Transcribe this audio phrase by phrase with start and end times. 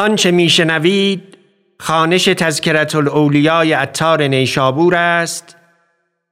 [0.00, 1.38] آنچه میشنوید
[1.80, 5.56] خانش تذکرت الاولیای اتار نیشابور است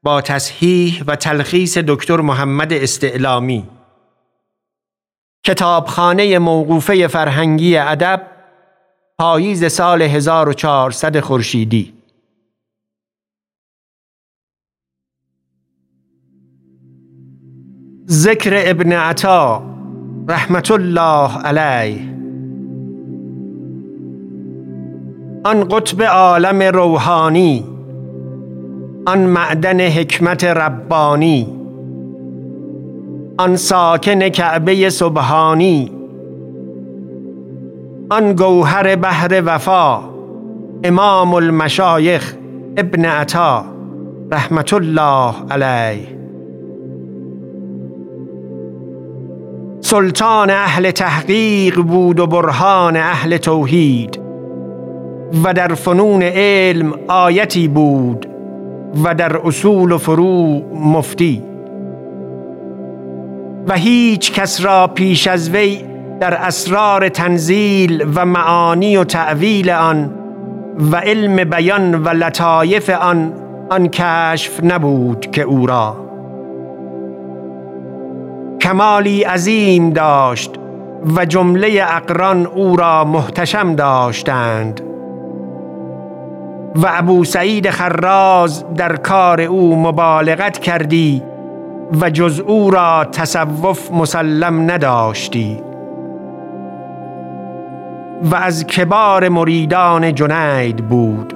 [0.02, 3.68] با تصحیح و تلخیص دکتر محمد استعلامی.
[5.44, 8.26] کتابخانه موقوفه فرهنگی ادب
[9.19, 11.94] پاییز سال 1400 خورشیدی.
[18.09, 19.62] ذکر ابن عطا
[20.28, 22.17] رحمت الله علیه.
[25.45, 27.65] آن قطب عالم روحانی
[29.06, 31.46] آن معدن حکمت ربانی
[33.38, 35.91] آن ساکن کعبه سبحانی
[38.10, 40.01] آن گوهر بحر وفا
[40.84, 42.34] امام المشایخ
[42.79, 43.65] ابن عطا
[44.32, 46.18] رحمت الله علیه.
[49.80, 54.18] سلطان اهل تحقیق بود و برهان اهل توحید.
[55.45, 58.26] و در فنون علم آیتی بود
[59.04, 61.43] و در اصول و فروع مفتی.
[63.68, 65.84] و هیچ کس را پیش از وی
[66.20, 70.14] در اسرار تنزیل و معانی و تعویل آن
[70.92, 73.32] و علم بیان و لطایف آن
[73.70, 75.96] آن کشف نبود که او را.
[78.60, 80.50] کمالی عظیم داشت
[81.16, 84.88] و جمله اقران او را محتشم داشتند.
[86.82, 91.22] و ابو سعید خراز در کار او مبالغت کردی
[92.00, 95.62] و جز او را تصوف مسلم نداشتی.
[98.22, 101.34] و از کبار مریدان جنید بود.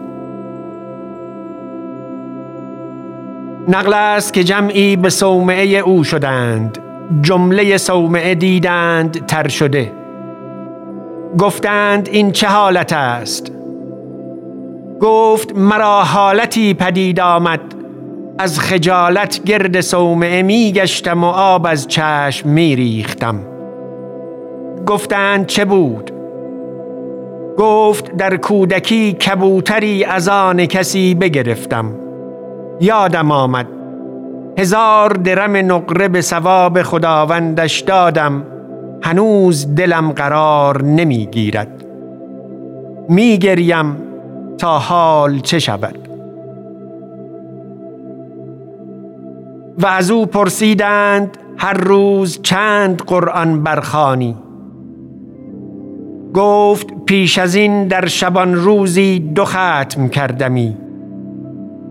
[3.68, 6.78] نقل است که جمعی به صومعه او شدند.
[7.22, 9.92] جمله صومعه دیدند تر شده.
[11.38, 13.61] گفتند این چه حالت است؟
[15.02, 17.60] گفت مرا حالتی پدید آمد.
[18.38, 23.40] از خجالت گرد صومعه می گشتم و آب از چشم می ریختم
[24.86, 26.10] گفتند چه بود؟
[27.58, 31.94] گفت در کودکی کبوتری از آن کسی بگرفتم.
[32.80, 33.66] یادم آمد.
[34.58, 38.46] هزار درم نقره به ثواب خداوندش دادم.
[39.02, 41.84] هنوز دلم قرار نمی گیرد
[43.08, 44.11] می گریم
[44.62, 46.08] تا حال چه شود.
[49.78, 54.36] و از او پرسیدند هر روز چند قرآن برخانی
[56.34, 60.76] گفت پیش از این در شبان روزی دو ختم کردمی.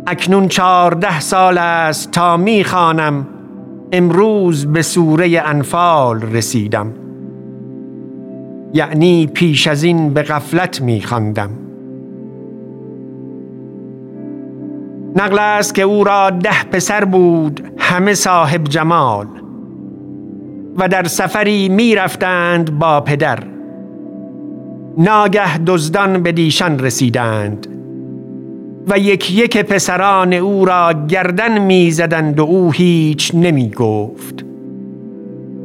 [0.07, 3.27] اکنون چهارده سال است تا می خانم
[3.91, 6.93] امروز به سوره انفال رسیدم.
[8.73, 11.01] یعنی پیش از این به غفلت می
[15.15, 19.27] نقل است که او را ده پسر بود همه صاحب جمال.
[20.77, 23.39] و در سفری می رفتند با پدر.
[24.97, 27.67] ناگه دزدان به دیشان رسیدند.
[28.87, 34.45] و یک یک پسران او را گردن می زدند و او هیچ نمی گفت.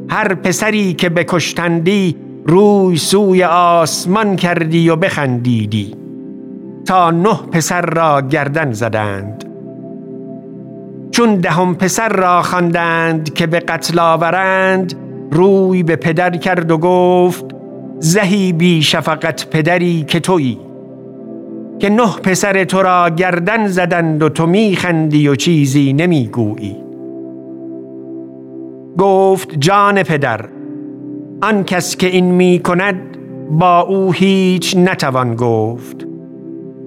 [0.09, 2.15] هر پسری که بکشتندی
[2.45, 6.06] روی سوی آسمان کردی و بخندیدی.
[6.87, 9.43] تا نه پسر را گردن زدند.
[11.11, 14.93] چون دهم پسر را خواندند که به قتل آورند
[15.31, 17.45] روی به پدر کرد و گفت
[17.99, 20.59] زهی بی شفقت پدری که تویی
[21.79, 26.75] که نه پسر تو را گردن زدند و تو میخندی و چیزی نمی‌گویی.
[28.97, 30.45] گفت جان پدر
[31.41, 33.17] آن کس که این می کند
[33.49, 36.06] با او هیچ نتوان گفت.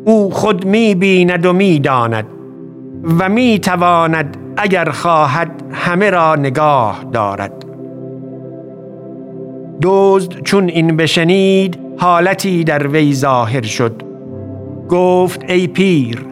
[0.05, 2.27] او خود می بیند و می داند
[3.19, 7.65] و می تواند اگر خواهد همه را نگاه دارد.
[9.83, 14.03] دزد چون این بشنید حالتی در وی ظاهر شد.
[14.89, 16.27] گفت ای پیر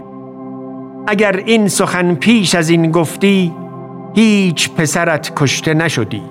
[1.06, 3.52] اگر این سخن پیش از این گفتی
[4.14, 6.22] هیچ پسرت کشته نشدی.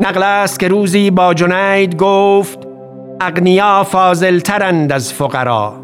[0.00, 2.69] نقل است که روزی با جنید گفت
[3.22, 5.74] اغنیا فاضل ترند از فقرا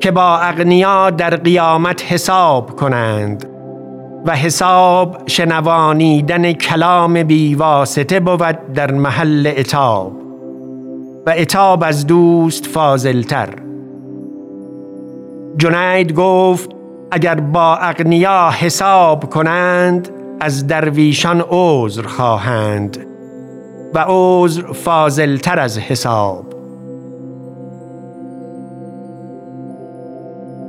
[0.00, 3.46] که با اغنیا در قیامت حساب کنند
[4.26, 10.12] و حساب شنوانیدن کلام بیواسطه بود در محل اتاب
[11.26, 13.48] و اتاب از دوست فاضلتر.
[15.56, 16.70] جنید گفت
[17.10, 20.08] اگر با اغنیا حساب کنند
[20.40, 23.09] از درویشان عذر خواهند.
[23.94, 26.44] و عذر فاضل تر از حساب.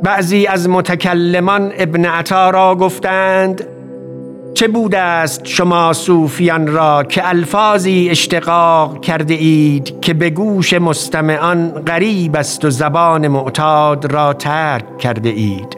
[0.04, 3.68] بعضی از متکلمان ابن عطا را گفتند
[4.54, 11.70] چه بوده است شما صوفیان را که الفاظی اشتقاق کرده اید که به گوش مستمعان
[11.70, 15.78] غریب است و زبان معتاد را ترک کرده اید؟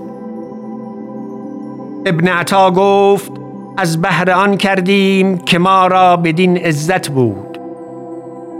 [2.05, 3.31] ابن عطا گفت
[3.77, 7.59] از بهر آن کردیم که ما را بدین عزت بود.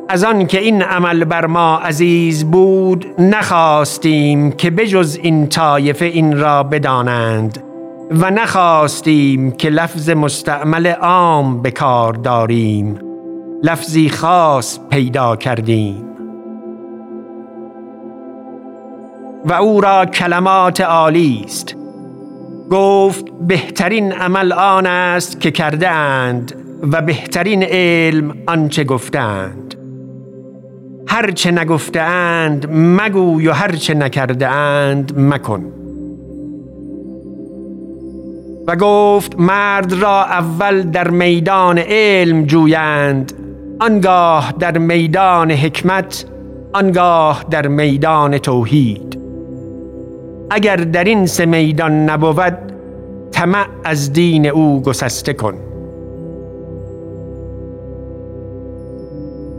[0.10, 6.38] از آن که این عمل بر ما عزیز بود نخواستیم که بجز این طایفه این
[6.38, 7.64] را بدانند
[8.12, 13.00] و نخواستیم که لفظ مستعمل عام به کار داریم
[13.64, 16.06] لفظی خاص پیدا کردیم.
[19.46, 21.83] و او را کلمات عالی است.
[22.74, 26.56] گفت بهترین عمل آن است که کرده اند
[26.92, 29.76] و بهترین علم آنچه گفتند
[31.08, 35.66] هرچه نگفته اند مگوی و هرچه نکرده اند مکن.
[38.68, 43.34] و گفت مرد را اول در میدان علم جویند
[43.80, 46.26] آنگاه در میدان حکمت
[46.74, 49.23] آنگاه در میدان توحید.
[50.54, 52.58] اگر در این سه میدان نبود
[53.32, 55.54] طمع از دین او گسسته کن.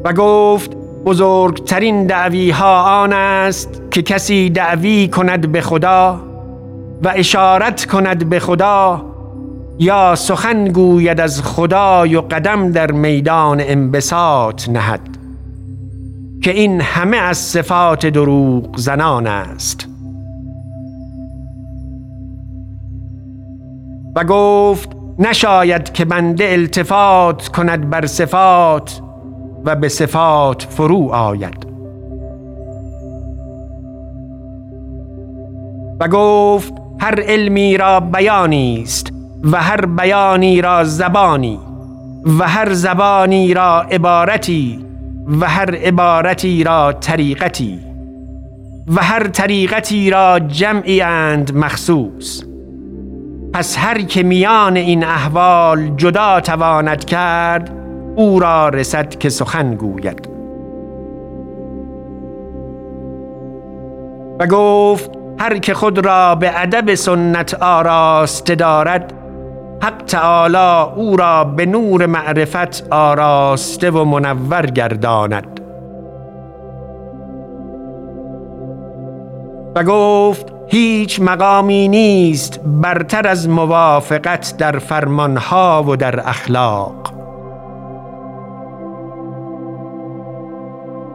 [0.05, 6.21] و گفت بزرگترین دعوی ها آن است که کسی دعوی کند به خدا
[7.03, 9.05] و اشارت کند به خدا
[9.79, 15.01] یا سخن گوید از خدای و قدم در میدان انبساط نهد.
[16.43, 19.94] که این همه از صفات دروغ زنان است.
[24.17, 24.89] و گفت
[25.19, 29.01] نشاید که بنده التفات کند بر صفات
[29.65, 31.67] و به صفات فرو آید.
[36.01, 39.13] و گفت هر علمی را بیانی است
[39.45, 41.61] و هر بیانی را زبانی
[42.39, 44.85] و هر زبانی را عبارتی
[45.41, 47.81] و هر عبارتی را طریقتی
[48.89, 52.54] و هر طریقتی را جمعی اند مخصوص.
[53.55, 57.71] پس هر که میان این احوال جدا تواند کرد
[58.17, 60.29] او را رسد که سخن گوید.
[64.41, 69.13] و گفت هر که خود را به ادب سنت آراسته دارد
[69.83, 75.61] حق تعالی او را به نور معرفت آراسته و منور گرداند.
[79.75, 87.13] و گفت هیچ مقامی نیست برتر از موافقت در فرمانها و در اخلاق.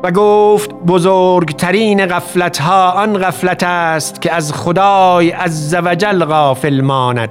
[0.03, 7.29] و گفت بزرگترین غفلت ها آن غفلت است که از خدای از زوجل غافل ماند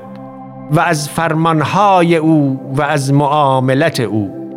[0.70, 4.47] و از فرمانهای او و از معاملت او.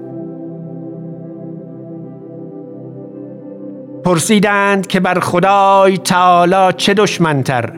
[4.12, 7.74] پرسیدند که بر خدای تعالی چه دشمنتر.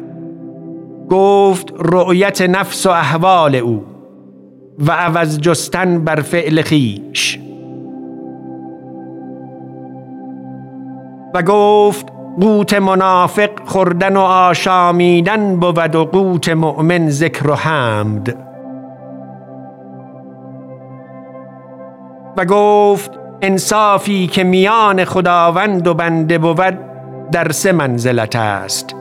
[1.09, 3.83] گفت رؤیت نفس و احوال او
[4.79, 7.39] و عوض جستن بر فعل خیش.
[11.33, 12.05] و گفت
[12.41, 18.37] قوت منافق خوردن و آشامیدن بود و قوت مؤمن ذکر و حمد.
[22.37, 26.79] و گفت انصافی که میان خداوند و بنده بود
[27.31, 28.95] در سه منزلت است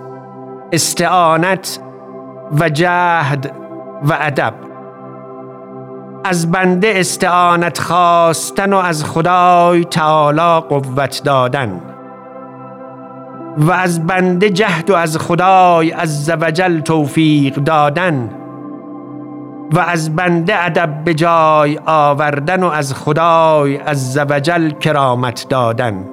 [0.73, 1.81] استعانت
[2.61, 3.53] و جهد
[4.05, 4.55] و ادب.
[6.25, 11.81] از بنده استعانت خواستن و از خدای تعالی قوت دادن.
[13.57, 18.42] و از بنده جهد و از خدای از زوجل توفیق دادن.
[19.73, 26.05] و از بنده ادب به جای آوردن و از خدای از زوجل کرامت دادن.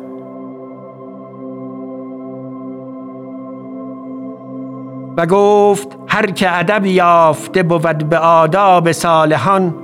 [5.18, 9.76] و گفت هر که ادب یافته بود به آداب صالحان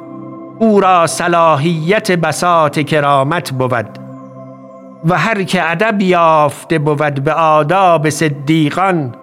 [0.60, 4.00] او را صلاحیت بساط کرامت بود.
[5.06, 9.16] و هر که ادب یافته بود به آداب صدیقان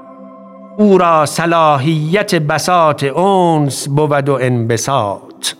[0.76, 5.52] او را صلاحیت بساط اونس بود و انبساط.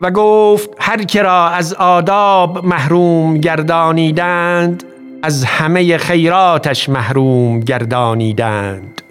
[0.00, 4.84] و گفت هر که را از آداب محروم گردانیدند
[5.22, 9.02] از همه خیراتش محروم گردانیدند.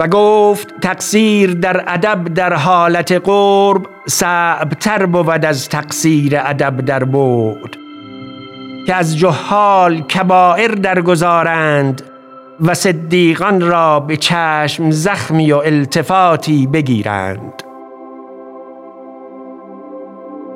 [0.00, 7.89] و گفت تقصیر در ادب در حالت قرب صعبتر بود از تقصیر ادب در بعد.
[8.86, 12.02] که از جهال کبائر درگذارند
[12.60, 17.62] و صدیقان را به چشم زخمی و التفاتی بگیرند.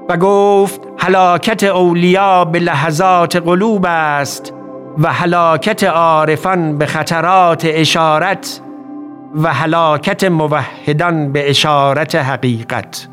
[0.09, 4.53] و گفت هلاکت اولیا به لحظات قلوب است
[4.99, 8.61] و هلاکت عارفان به خطرات اشارت
[9.35, 13.09] و هلاکت موحدان به اشارت حقیقت.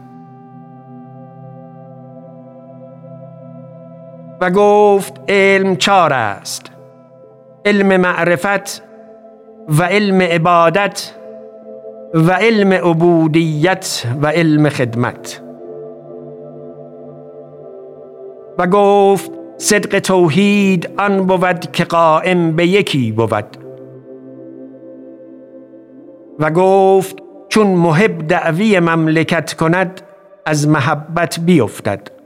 [4.41, 6.71] و گفت علم چار است.
[7.65, 8.83] علم معرفت
[9.79, 11.12] و علم عبادت
[12.13, 15.41] و علم عبودیت و علم خدمت.
[18.57, 23.57] و گفت صدق توحید آن بود که قائم به یکی بود.
[26.39, 27.15] و گفت
[27.50, 30.01] چون محب دعوی مملکت کند
[30.45, 32.20] از محبت بیفتد.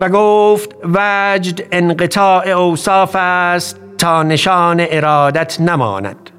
[0.00, 6.30] و گفت وجد انقطاع اوصاف است تا نشان ارادت نماند.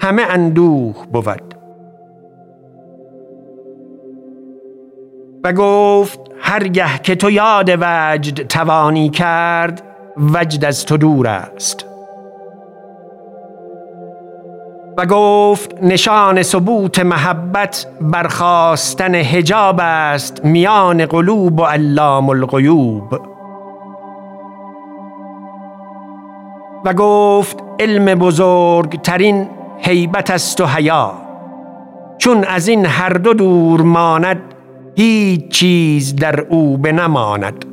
[0.00, 1.54] همه اندوه بود.
[5.44, 9.82] و گفت هرگه که تو یاد وجد توانی کرد
[10.16, 11.87] وجد از تو دور است.
[14.98, 23.20] و گفت نشان ثبوت محبت برخواستن حجاب است میان قلوب و علام الغیوب.
[26.84, 31.12] و گفت علم بزرگ ترین حیبت است و حیا.
[32.18, 34.40] چون از این هر دو دور ماند
[34.96, 37.64] هیچ چیز در او بنماند.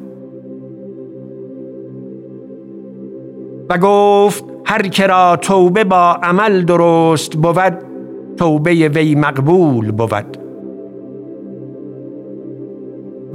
[3.69, 7.73] و گفت هر کرا توبه با عمل درست بود
[8.37, 10.37] توبه وی مقبول بود.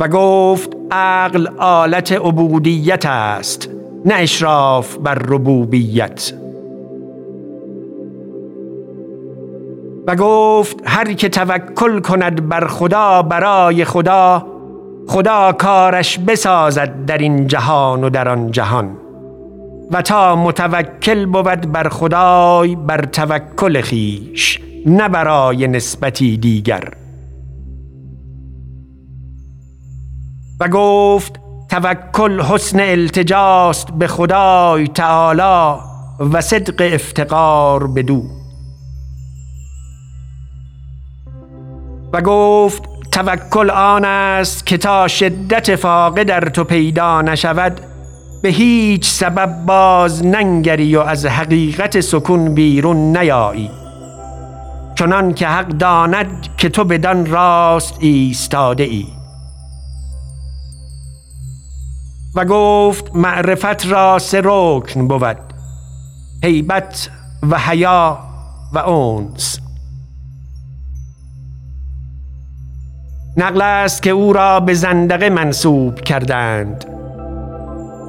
[0.01, 3.69] و گفت عقل آلت عبودیت است
[4.05, 6.33] نه اشراف بر ربوبیت.
[10.07, 14.47] و گفت هر که توکل کند بر خدا برای خدا
[15.07, 18.97] خدا کارش بسازد در این جهان و در آن جهان.
[19.91, 26.95] و تا متوکل بود بر خدای بر توکل خیش نه برای نسبتی دیگر.
[30.61, 35.81] و گفت توکل حسن التجاست به خدای تعالی
[36.33, 38.23] و صدق افتقار بدو.
[42.13, 42.83] و گفت
[43.13, 47.81] توکل آن است که تا شدت فاقه در تو پیدا نشود
[48.43, 53.71] به هیچ سبب باز ننگری و از حقیقت سکون بیرون نیایی.
[54.95, 59.07] چنان که حق داند که تو بدان راست ایستاده ای.
[62.35, 65.37] و گفت معرفت را سه رکن بود
[66.45, 67.11] هیبت
[67.51, 68.19] و حیا
[68.73, 69.59] و اونس
[73.37, 77.00] نقل است که او را به زندقه منصوب کردند.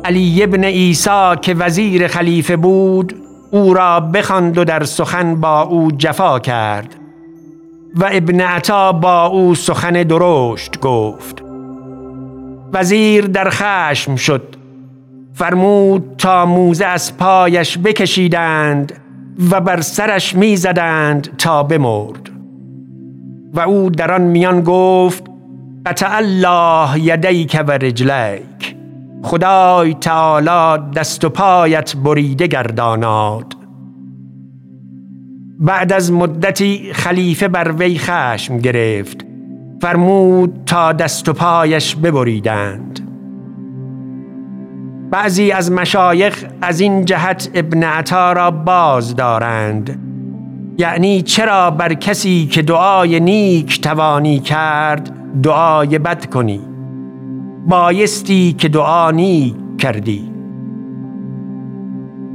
[0.05, 3.15] علی ابن عیسی که وزیر خلیفه بود
[3.51, 6.95] او را بخواند و در سخن با او جفا کرد
[7.95, 11.43] و ابن عطا با او سخن درشت گفت.
[12.73, 14.55] وزیر در خشم شد
[15.33, 18.93] فرمود تا موزه از پایش بکشیدند
[19.51, 22.29] و بر سرش می‌زدند تا بمرد.
[23.53, 25.23] و او در آن میان گفت
[25.85, 28.50] قطع الله یدیک و رجلیک.
[29.23, 33.61] خدای تعالی دست و پایت بریده گرداناد
[35.61, 39.25] بعد از مدتی خلیفه بر وی خشم گرفت.
[39.81, 42.99] فرمود تا دست و پایش ببریدند.
[45.11, 49.99] بعضی از مشایخ از این جهت ابن عطا را باز دارند.
[50.77, 55.11] یعنی چرا بر کسی که دعای نیک توانی کرد
[55.43, 56.70] دعای بد کنی؟
[57.67, 60.31] بایستی که دعا نیک کردی.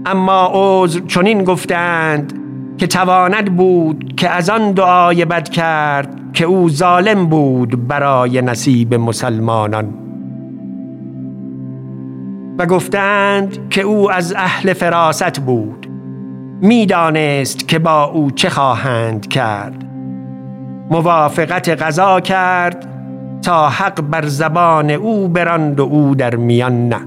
[0.07, 2.33] اما عذر چنین گفتند
[2.79, 8.95] که تواند بود که از آن دعای بد کرد که او ظالم بود برای نصیب
[8.95, 9.95] مسلمانان.
[12.59, 15.87] و گفتند که او از اهل فراست بود.
[16.61, 19.85] می‌دانست که با او چه خواهند کرد.
[20.91, 22.96] موافقت غذا کرد
[23.47, 27.01] تا حق بر زبان او براند و او در میان نه.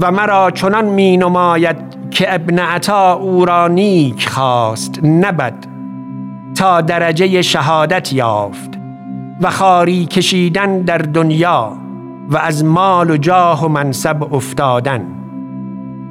[0.00, 1.76] و مرا چنان می نماید
[2.10, 5.54] که ابن عطا او را نیک خواست نبد
[6.56, 8.70] تا درجه شهادت یافت
[9.40, 11.72] و خاری کشیدن در دنیا
[12.28, 15.06] و از مال و جاه و منصب افتادن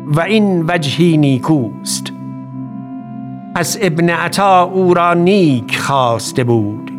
[0.07, 2.16] و این وجهی نیکوست.
[3.57, 6.91] پس ابن عطا او را نیک خواسته بود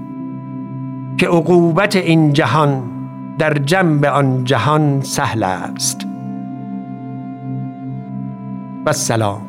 [1.19, 2.83] که عقوبت این جهان
[3.39, 6.07] در جنب آن جهان سهل است.
[8.87, 9.48] و سلام